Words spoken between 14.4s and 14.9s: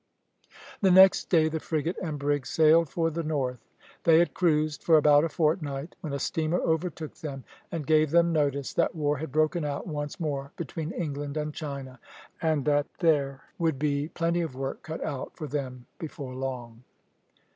of work